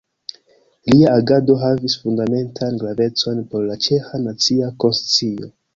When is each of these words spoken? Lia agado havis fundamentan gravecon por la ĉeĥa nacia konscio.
Lia 0.91 1.11
agado 1.17 1.57
havis 1.65 1.97
fundamentan 2.07 2.81
gravecon 2.85 3.47
por 3.53 3.71
la 3.71 3.81
ĉeĥa 3.89 4.27
nacia 4.27 4.77
konscio. 4.87 5.57